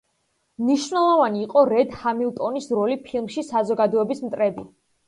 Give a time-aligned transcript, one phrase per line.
[0.63, 4.69] მნიშვნელოვანი იყო რედ ჰამილტონის როლი ფილმში „საზოგადოების მტრები“.